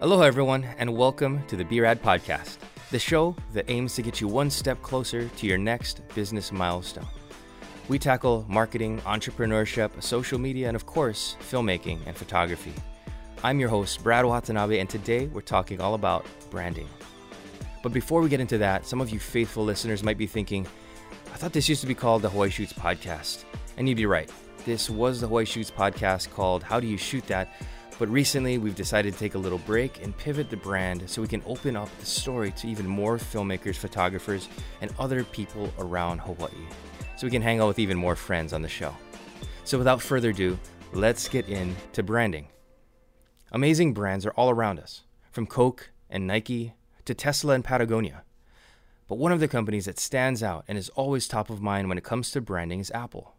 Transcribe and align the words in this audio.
Hello, 0.00 0.22
everyone, 0.22 0.64
and 0.78 0.96
welcome 0.96 1.46
to 1.46 1.56
the 1.56 1.64
BRAD 1.64 2.00
Podcast, 2.00 2.56
the 2.90 2.98
show 2.98 3.36
that 3.52 3.68
aims 3.68 3.94
to 3.96 4.00
get 4.00 4.18
you 4.18 4.28
one 4.28 4.48
step 4.48 4.80
closer 4.80 5.28
to 5.28 5.46
your 5.46 5.58
next 5.58 6.00
business 6.14 6.50
milestone. 6.50 7.06
We 7.86 7.98
tackle 7.98 8.46
marketing, 8.48 9.02
entrepreneurship, 9.02 10.02
social 10.02 10.38
media, 10.38 10.68
and 10.68 10.74
of 10.74 10.86
course, 10.86 11.36
filmmaking 11.42 11.98
and 12.06 12.16
photography. 12.16 12.72
I'm 13.44 13.60
your 13.60 13.68
host, 13.68 14.02
Brad 14.02 14.24
Watanabe, 14.24 14.78
and 14.78 14.88
today 14.88 15.26
we're 15.26 15.42
talking 15.42 15.82
all 15.82 15.92
about 15.92 16.24
branding. 16.48 16.88
But 17.82 17.92
before 17.92 18.22
we 18.22 18.30
get 18.30 18.40
into 18.40 18.56
that, 18.56 18.86
some 18.86 19.02
of 19.02 19.10
you 19.10 19.18
faithful 19.18 19.64
listeners 19.66 20.02
might 20.02 20.16
be 20.16 20.26
thinking, 20.26 20.66
I 21.26 21.36
thought 21.36 21.52
this 21.52 21.68
used 21.68 21.82
to 21.82 21.86
be 21.86 21.94
called 21.94 22.22
the 22.22 22.30
Hawaii 22.30 22.48
Shoots 22.48 22.72
Podcast. 22.72 23.44
And 23.76 23.86
you'd 23.86 23.98
be 23.98 24.06
right. 24.06 24.30
This 24.64 24.88
was 24.88 25.20
the 25.20 25.26
Hawaii 25.26 25.44
Shoots 25.44 25.70
Podcast 25.70 26.30
called 26.30 26.62
How 26.62 26.80
Do 26.80 26.86
You 26.86 26.96
Shoot 26.96 27.26
That? 27.26 27.52
But 28.00 28.08
recently, 28.08 28.56
we've 28.56 28.74
decided 28.74 29.12
to 29.12 29.18
take 29.18 29.34
a 29.34 29.38
little 29.38 29.58
break 29.58 30.02
and 30.02 30.16
pivot 30.16 30.48
the 30.48 30.56
brand 30.56 31.08
so 31.08 31.20
we 31.20 31.28
can 31.28 31.42
open 31.44 31.76
up 31.76 31.90
the 31.98 32.06
story 32.06 32.50
to 32.52 32.66
even 32.66 32.86
more 32.86 33.18
filmmakers, 33.18 33.76
photographers, 33.76 34.48
and 34.80 34.90
other 34.98 35.22
people 35.22 35.70
around 35.78 36.18
Hawaii 36.20 36.66
so 37.16 37.26
we 37.26 37.30
can 37.30 37.42
hang 37.42 37.60
out 37.60 37.68
with 37.68 37.78
even 37.78 37.98
more 37.98 38.16
friends 38.16 38.54
on 38.54 38.62
the 38.62 38.68
show. 38.70 38.96
So 39.64 39.76
without 39.76 40.00
further 40.00 40.30
ado, 40.30 40.58
let's 40.94 41.28
get 41.28 41.46
into 41.50 42.02
branding. 42.02 42.48
Amazing 43.52 43.92
brands 43.92 44.24
are 44.24 44.32
all 44.32 44.48
around 44.48 44.78
us, 44.78 45.02
from 45.30 45.46
Coke 45.46 45.90
and 46.08 46.26
Nike 46.26 46.72
to 47.04 47.12
Tesla 47.12 47.52
and 47.52 47.62
Patagonia. 47.62 48.22
But 49.08 49.18
one 49.18 49.30
of 49.30 49.40
the 49.40 49.48
companies 49.48 49.84
that 49.84 49.98
stands 49.98 50.42
out 50.42 50.64
and 50.66 50.78
is 50.78 50.88
always 50.90 51.28
top 51.28 51.50
of 51.50 51.60
mind 51.60 51.90
when 51.90 51.98
it 51.98 52.04
comes 52.04 52.30
to 52.30 52.40
branding 52.40 52.80
is 52.80 52.90
Apple. 52.92 53.34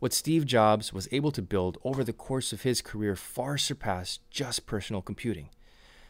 What 0.00 0.12
Steve 0.12 0.46
Jobs 0.46 0.92
was 0.92 1.08
able 1.10 1.32
to 1.32 1.42
build 1.42 1.76
over 1.82 2.04
the 2.04 2.12
course 2.12 2.52
of 2.52 2.62
his 2.62 2.80
career 2.80 3.16
far 3.16 3.58
surpassed 3.58 4.20
just 4.30 4.64
personal 4.64 5.02
computing. 5.02 5.48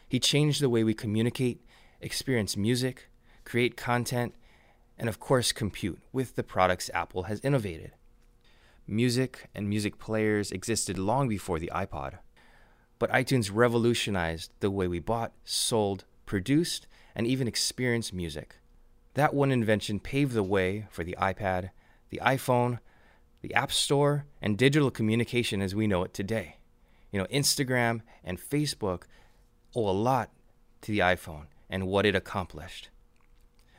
He 0.07 0.19
changed 0.19 0.61
the 0.61 0.69
way 0.69 0.83
we 0.83 0.93
communicate, 0.93 1.65
experience 1.99 2.55
music, 2.55 3.09
create 3.45 3.75
content, 3.75 4.35
and 4.99 5.09
of 5.09 5.19
course, 5.19 5.51
compute 5.51 5.99
with 6.11 6.35
the 6.35 6.43
products 6.43 6.91
Apple 6.93 7.23
has 7.23 7.39
innovated. 7.39 7.93
Music 8.85 9.49
and 9.55 9.67
music 9.67 9.97
players 9.97 10.51
existed 10.51 10.99
long 10.99 11.27
before 11.27 11.57
the 11.57 11.71
iPod, 11.73 12.19
but 12.99 13.11
iTunes 13.11 13.49
revolutionized 13.51 14.51
the 14.59 14.69
way 14.69 14.87
we 14.87 14.99
bought, 14.99 15.31
sold, 15.45 16.05
produced, 16.27 16.85
and 17.15 17.25
even 17.25 17.47
experienced 17.47 18.13
music. 18.13 18.57
That 19.15 19.33
one 19.33 19.51
invention 19.51 19.99
paved 19.99 20.33
the 20.33 20.43
way 20.43 20.85
for 20.91 21.03
the 21.03 21.17
iPad, 21.19 21.71
the 22.09 22.21
iPhone, 22.23 22.79
the 23.41 23.53
App 23.53 23.71
Store, 23.71 24.25
and 24.41 24.57
digital 24.57 24.91
communication 24.91 25.61
as 25.61 25.75
we 25.75 25.87
know 25.87 26.03
it 26.03 26.13
today. 26.13 26.57
You 27.11 27.19
know, 27.19 27.27
Instagram 27.27 28.01
and 28.23 28.39
Facebook 28.39 29.03
owe 29.75 29.89
a 29.89 29.91
lot 29.91 30.29
to 30.81 30.91
the 30.91 30.99
iPhone 30.99 31.45
and 31.69 31.87
what 31.87 32.05
it 32.05 32.15
accomplished. 32.15 32.89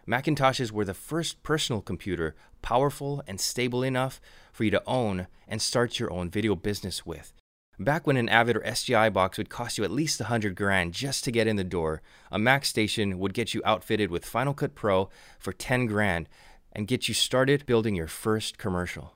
Macintoshes 0.06 0.72
were 0.72 0.84
the 0.84 0.94
first 0.94 1.42
personal 1.42 1.83
computer 1.83 2.34
powerful 2.62 3.22
and 3.27 3.41
stable 3.41 3.83
enough 3.83 4.20
for 4.52 4.64
you 4.64 4.70
to 4.70 4.83
own 4.86 5.27
and 5.47 5.62
start 5.62 5.98
your 5.98 6.12
own 6.12 6.30
video 6.30 6.55
business 6.55 7.06
with. 7.06 7.33
Back 7.78 8.06
when 8.06 8.17
an 8.17 8.28
Avid 8.28 8.56
or 8.56 8.61
SGI 8.61 9.12
box 9.12 9.39
would 9.39 9.48
cost 9.48 9.78
you 9.78 9.84
at 9.84 9.91
least 9.91 10.20
100 10.20 10.55
grand 10.55 10.92
just 10.92 11.24
to 11.24 11.30
get 11.30 11.47
in 11.47 11.56
the 11.56 11.64
door, 11.64 12.02
a 12.30 12.39
Mac 12.39 12.64
station 12.64 13.19
would 13.19 13.33
get 13.33 13.55
you 13.55 13.62
outfitted 13.64 14.11
with 14.11 14.24
Final 14.24 14.52
Cut 14.52 14.74
Pro 14.74 15.08
for 15.39 15.52
10 15.52 15.86
grand 15.86 16.28
and 16.72 16.86
get 16.86 17.08
you 17.08 17.14
started 17.14 17.64
building 17.64 17.95
your 17.95 18.06
first 18.06 18.58
commercial. 18.58 19.14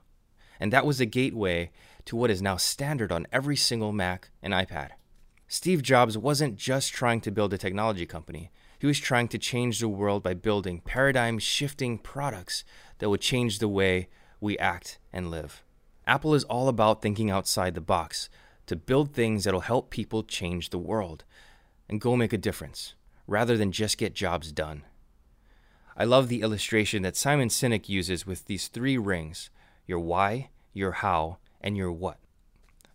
And 0.59 0.71
that 0.71 0.85
was 0.85 0.99
a 0.99 1.05
gateway 1.05 1.71
to 2.05 2.15
what 2.15 2.31
is 2.31 2.41
now 2.41 2.57
standard 2.57 3.11
on 3.11 3.27
every 3.31 3.55
single 3.55 3.91
Mac 3.91 4.29
and 4.41 4.53
iPad. 4.53 4.91
Steve 5.47 5.83
Jobs 5.83 6.17
wasn't 6.17 6.55
just 6.55 6.91
trying 6.91 7.21
to 7.21 7.31
build 7.31 7.53
a 7.53 7.57
technology 7.57 8.05
company. 8.05 8.51
He 8.79 8.87
was 8.87 8.99
trying 8.99 9.27
to 9.29 9.37
change 9.37 9.79
the 9.79 9.87
world 9.87 10.23
by 10.23 10.33
building 10.33 10.81
paradigm 10.81 11.39
shifting 11.39 11.97
products 11.97 12.63
that 12.99 13.09
would 13.09 13.21
change 13.21 13.59
the 13.59 13.67
way 13.67 14.09
we 14.39 14.57
act 14.57 14.99
and 15.13 15.31
live. 15.31 15.63
Apple 16.07 16.35
is 16.35 16.43
all 16.45 16.67
about 16.67 17.01
thinking 17.01 17.31
outside 17.31 17.73
the 17.73 17.81
box 17.81 18.29
to 18.67 18.75
build 18.75 19.13
things 19.13 19.43
that'll 19.43 19.61
help 19.61 19.89
people 19.89 20.23
change 20.23 20.69
the 20.69 20.77
world 20.77 21.23
and 21.89 22.01
go 22.01 22.15
make 22.15 22.33
a 22.33 22.37
difference 22.37 22.95
rather 23.27 23.57
than 23.57 23.71
just 23.71 23.97
get 23.97 24.13
jobs 24.13 24.51
done. 24.51 24.83
I 25.97 26.03
love 26.03 26.27
the 26.27 26.41
illustration 26.41 27.03
that 27.03 27.15
Simon 27.15 27.49
Sinek 27.49 27.87
uses 27.87 28.25
with 28.25 28.45
these 28.45 28.67
three 28.67 28.97
rings 28.97 29.49
your 29.85 29.99
why, 29.99 30.49
your 30.73 30.91
how, 30.91 31.37
and 31.61 31.75
your 31.77 31.91
what. 31.91 32.17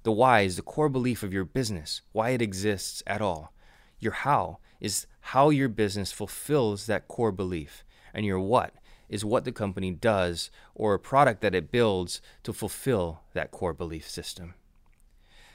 The 0.03 0.13
why 0.13 0.41
is 0.41 0.57
the 0.57 0.63
core 0.63 0.89
belief 0.89 1.23
of 1.23 1.33
your 1.33 1.45
business, 1.45 2.01
why 2.13 2.31
it 2.31 2.43
exists 2.43 3.03
at 3.07 3.21
all. 3.21 3.53
Your 3.99 4.13
how 4.13 4.59
is 4.81 5.07
how 5.21 5.51
your 5.51 5.69
business 5.69 6.11
fulfills 6.11 6.87
that 6.87 7.09
core 7.09 7.33
belief. 7.33 7.85
And 8.15 8.25
your 8.25 8.41
what 8.41 8.75
is 9.09 9.25
what 9.25 9.45
the 9.45 9.53
company 9.53 9.91
does 9.91 10.51
or 10.75 10.95
a 10.95 10.99
product 10.99 11.43
that 11.43 11.55
it 11.55 11.71
builds 11.71 12.23
to 12.45 12.53
fulfill 12.53 13.21
that 13.35 13.51
core 13.51 13.75
belief 13.75 14.09
system. 14.09 14.55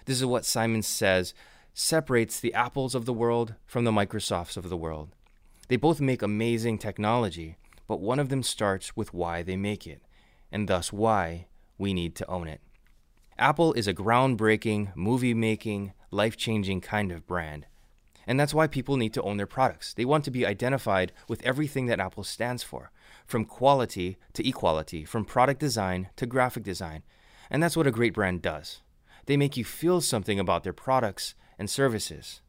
This 0.06 0.18
is 0.18 0.26
what 0.26 0.46
Simon 0.46 0.84
says 0.84 1.34
separates 1.74 2.40
the 2.40 2.54
Apples 2.54 2.94
of 2.94 3.06
the 3.06 3.14
world 3.14 3.56
from 3.66 3.84
the 3.84 3.92
Microsofts 3.92 4.58
of 4.58 4.70
the 4.70 4.78
world. 4.78 5.10
They 5.68 5.78
both 5.78 6.00
make 6.00 6.22
amazing 6.22 6.78
technology, 6.78 7.58
but 7.88 8.00
one 8.00 8.20
of 8.20 8.30
them 8.30 8.44
starts 8.44 8.96
with 8.96 9.14
why 9.14 9.42
they 9.42 9.58
make 9.58 9.88
it, 9.88 10.02
and 10.56 10.70
thus 10.70 10.94
why 10.94 11.48
we 11.78 11.94
need 11.94 12.16
to 12.16 12.26
own 12.28 12.48
it. 12.48 12.62
Apple 13.38 13.74
is 13.74 13.90
a 13.90 13.94
groundbreaking, 13.94 14.96
movie 14.96 15.34
making, 15.34 15.92
life 16.12 16.38
changing 16.38 16.80
kind 16.80 17.12
of 17.12 17.28
brand. 17.28 17.66
And 18.26 18.40
that's 18.40 18.54
why 18.54 18.68
people 18.68 18.96
need 18.96 19.14
to 19.16 19.22
own 19.24 19.36
their 19.36 19.46
products. 19.48 19.94
They 19.94 20.06
want 20.06 20.24
to 20.24 20.32
be 20.32 20.46
identified 20.46 21.12
with 21.28 21.44
everything 21.44 21.88
that 21.88 22.00
Apple 22.00 22.24
stands 22.24 22.64
for, 22.64 22.90
from 23.26 23.44
quality 23.44 24.16
to 24.32 24.48
equality, 24.48 25.04
from 25.04 25.26
product 25.26 25.60
design 25.60 26.08
to 26.16 26.26
graphic 26.26 26.64
design. 26.64 27.04
And 27.50 27.62
that's 27.62 27.76
what 27.76 27.86
a 27.86 27.92
great 27.92 28.14
brand 28.14 28.42
does. 28.42 28.82
They 29.26 29.36
make 29.36 29.58
you 29.58 29.66
feel 29.66 30.00
something 30.00 30.40
about 30.40 30.64
their 30.64 30.72
products 30.72 31.36
and 31.60 31.70
services. 31.70 32.40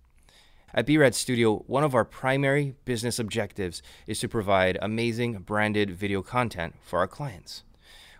At 0.73 0.87
BRAD 0.87 1.17
Studio, 1.17 1.65
one 1.67 1.83
of 1.83 1.97
our 1.97 2.05
primary 2.05 2.77
business 2.85 3.19
objectives 3.19 3.83
is 4.07 4.21
to 4.21 4.29
provide 4.29 4.79
amazing 4.81 5.39
branded 5.39 5.91
video 5.91 6.23
content 6.23 6.77
for 6.85 7.01
our 7.01 7.09
clients. 7.09 7.65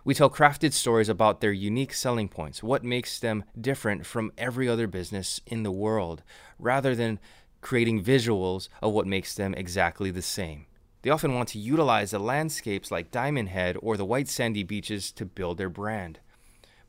We 0.07 0.13
tell 0.13 0.29
crafted 0.29 0.71
stories 0.71 1.09
about 1.09 1.41
their 1.41 1.51
unique 1.51 1.93
selling 1.93 2.29
points, 2.29 2.63
what 2.63 2.81
makes 2.81 3.19
them 3.19 3.43
different 3.59 4.05
from 4.05 4.31
every 4.37 4.69
other 4.69 4.87
business 4.87 5.41
in 5.45 5.63
the 5.63 5.71
world, 5.71 6.23
rather 6.57 6.95
than 6.95 7.19
creating 7.59 8.05
visuals 8.05 8.69
of 8.81 8.93
what 8.93 9.05
makes 9.05 9.35
them 9.35 9.53
exactly 9.53 10.09
the 10.09 10.21
same. 10.21 10.65
They 11.01 11.09
often 11.09 11.33
want 11.33 11.49
to 11.49 11.59
utilize 11.59 12.11
the 12.11 12.19
landscapes 12.19 12.89
like 12.89 13.11
Diamond 13.11 13.49
Head 13.49 13.75
or 13.81 13.97
the 13.97 14.05
white 14.05 14.29
sandy 14.29 14.63
beaches 14.63 15.11
to 15.11 15.25
build 15.25 15.57
their 15.57 15.67
brand. 15.67 16.21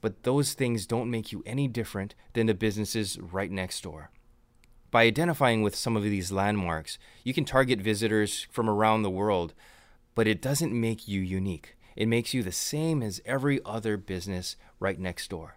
But 0.00 0.23
those 0.23 0.53
things 0.53 0.87
don't 0.87 1.11
make 1.11 1.33
you 1.33 1.43
any 1.45 1.67
different 1.67 2.15
than 2.35 2.47
the 2.47 2.55
businesses 2.55 3.19
right 3.19 3.50
next 3.50 3.83
door. 3.83 4.12
By 4.93 5.03
identifying 5.03 5.62
with 5.62 5.75
some 5.75 5.97
of 5.97 6.05
these 6.05 6.31
landmarks, 6.31 7.00
you 7.25 7.35
can 7.35 7.45
target 7.45 7.81
visitors 7.81 8.47
from 8.53 8.71
around 8.71 9.03
the 9.03 9.11
world, 9.11 9.55
but 10.15 10.29
it 10.29 10.41
doesn't 10.41 10.73
make 10.73 11.09
you 11.09 11.21
unique. 11.21 11.75
It 11.99 12.07
makes 12.07 12.33
you 12.33 12.45
the 12.45 12.53
same 12.53 13.03
as 13.03 13.21
every 13.27 13.59
other 13.65 13.97
business 13.97 14.55
right 14.79 15.01
next 15.01 15.31
door. 15.31 15.57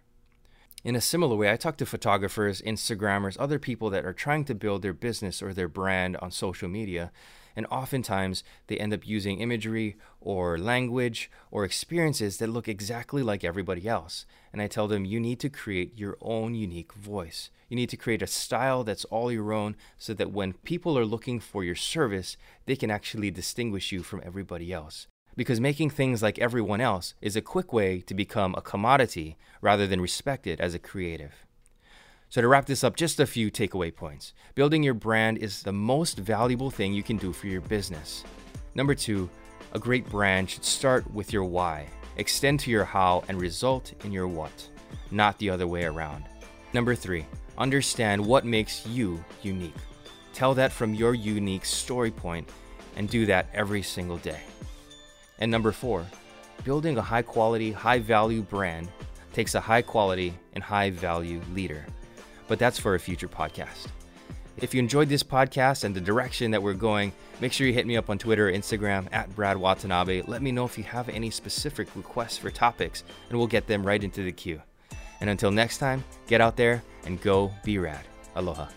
In 0.84 0.96
a 0.96 1.00
similar 1.00 1.36
way, 1.36 1.52
I 1.52 1.56
talk 1.56 1.78
to 1.78 1.86
photographers, 1.86 2.64
Instagrammers, 2.64 3.38
other 3.40 3.60
people 3.60 3.92
that 3.92 4.06
are 4.06 4.12
trying 4.12 4.46
to 4.46 4.56
build 4.56 4.82
their 4.82 4.92
business 4.92 5.44
or 5.44 5.54
their 5.54 5.68
brand 5.68 6.18
on 6.18 6.32
social 6.32 6.68
media, 6.68 7.12
and 7.56 7.68
oftentimes 7.68 8.44
they 8.66 8.78
end 8.78 8.92
up 8.92 9.08
using 9.08 9.40
imagery 9.40 9.98
or 10.20 10.58
language 10.58 11.30
or 11.52 11.64
experiences 11.64 12.38
that 12.38 12.50
look 12.50 12.68
exactly 12.68 13.22
like 13.22 13.44
everybody 13.44 13.88
else. 13.88 14.26
And 14.52 14.64
I 14.64 14.68
tell 14.68 14.88
them 14.88 15.06
you 15.06 15.20
need 15.20 15.40
to 15.42 15.50
create 15.50 15.96
your 15.96 16.18
own 16.22 16.56
unique 16.56 16.94
voice. 16.94 17.52
You 17.70 17.76
need 17.76 17.90
to 17.90 17.98
create 17.98 18.24
a 18.24 18.28
style 18.28 18.84
that's 18.84 19.06
all 19.06 19.32
your 19.32 19.54
own 19.54 19.76
so 20.00 20.16
that 20.16 20.32
when 20.32 20.54
people 20.54 20.98
are 20.98 21.06
looking 21.06 21.40
for 21.40 21.64
your 21.64 21.76
service, 21.76 22.36
they 22.66 22.76
can 22.76 22.90
actually 22.90 23.30
distinguish 23.30 23.92
you 23.92 24.02
from 24.02 24.24
everybody 24.26 24.74
else 24.74 25.06
because 25.36 25.60
making 25.60 25.90
things 25.90 26.22
like 26.22 26.40
everyone 26.40 26.82
else 26.82 27.14
is 27.22 27.36
a 27.36 27.42
quick 27.42 27.72
way 27.72 28.02
to 28.02 28.14
become 28.14 28.54
a 28.56 28.62
commodity 28.62 29.38
rather 29.62 29.88
than 29.88 30.02
respected 30.02 30.60
as 30.60 30.74
a 30.74 30.80
creative. 30.80 31.46
So, 32.30 32.42
to 32.42 32.48
wrap 32.48 32.66
this 32.66 32.84
up, 32.84 32.96
just 32.96 33.20
a 33.20 33.26
few 33.26 33.52
takeaway 33.52 33.94
points. 33.94 34.34
Building 34.56 34.84
your 34.84 34.94
brand 34.94 35.38
is 35.38 35.64
the 35.64 35.74
most 35.74 36.18
valuable 36.18 36.72
thing 36.72 36.94
you 36.94 37.04
can 37.04 37.18
do 37.18 37.34
for 37.34 37.48
your 37.48 37.62
business. 37.62 38.24
Number 38.74 38.96
two, 38.96 39.30
a 39.74 39.80
great 39.80 40.10
brand 40.10 40.50
should 40.50 40.64
start 40.64 41.10
with 41.14 41.34
your 41.34 41.44
why, 41.44 41.88
extend 42.16 42.62
to 42.62 42.72
your 42.72 42.86
how, 42.86 43.24
and 43.28 43.40
result 43.40 43.94
in 44.06 44.14
your 44.14 44.28
what, 44.30 44.70
not 45.12 45.38
the 45.40 45.50
other 45.50 45.68
way 45.68 45.84
around. 45.84 46.24
Number 46.74 46.96
three, 46.96 47.26
understand 47.58 48.26
what 48.26 48.46
makes 48.46 48.86
you 48.88 49.24
unique. 49.42 49.76
Tell 50.34 50.54
that 50.54 50.72
from 50.72 50.94
your 50.94 51.14
unique 51.14 51.66
story 51.66 52.12
point 52.12 52.48
and 52.96 53.10
do 53.10 53.26
that 53.26 53.48
every 53.54 53.82
single 53.82 54.18
day. 54.18 54.42
And 55.42 55.52
number 55.52 55.72
four, 55.72 56.06
building 56.64 56.98
a 56.98 57.02
high 57.02 57.24
quality, 57.24 57.72
high 57.72 58.00
value 58.00 58.44
brand 58.44 58.88
takes 59.34 59.56
a 59.56 59.60
high 59.60 59.82
quality 59.82 60.34
and 60.54 60.64
high 60.64 60.92
value 60.92 61.42
leader. 61.54 61.86
But 62.48 62.60
that's 62.60 62.80
for 62.80 62.96
a 62.96 63.00
future 63.00 63.28
podcast. 63.28 63.88
If 64.58 64.74
you 64.74 64.80
enjoyed 64.80 65.10
this 65.10 65.24
podcast 65.24 65.84
and 65.84 65.96
the 65.96 66.02
direction 66.02 66.52
that 66.52 66.62
we're 66.62 66.74
going, 66.74 67.12
make 67.40 67.52
sure 67.52 67.66
you 67.66 67.74
hit 67.74 67.88
me 67.88 67.98
up 67.98 68.10
on 68.10 68.20
Twitter 68.20 68.50
or 68.50 68.52
Instagram 68.52 69.08
at 69.12 69.34
Brad 69.36 69.58
Watanabe. 69.58 70.22
Let 70.28 70.44
me 70.44 70.52
know 70.52 70.66
if 70.66 70.78
you 70.78 70.84
have 70.84 71.10
any 71.10 71.32
specific 71.32 71.88
requests 71.96 72.38
for 72.38 72.52
topics, 72.52 73.04
and 73.30 73.38
we'll 73.38 73.48
get 73.48 73.66
them 73.66 73.84
right 73.84 74.04
into 74.04 74.24
the 74.24 74.32
queue. 74.32 74.62
And 75.22 75.30
until 75.30 75.50
next 75.50 75.80
time, 75.80 76.04
get 76.28 76.42
out 76.42 76.58
there 76.58 76.84
and 77.06 77.20
go 77.22 77.52
be 77.64 77.80
rad. 77.80 78.06
Aloha. 78.36 78.68